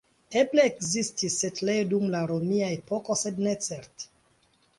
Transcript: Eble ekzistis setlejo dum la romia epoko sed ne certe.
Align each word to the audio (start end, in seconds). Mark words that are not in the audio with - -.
Eble 0.39 0.63
ekzistis 0.69 1.35
setlejo 1.43 1.83
dum 1.91 2.07
la 2.15 2.23
romia 2.33 2.71
epoko 2.79 3.19
sed 3.27 3.45
ne 3.51 3.55
certe. 3.69 4.11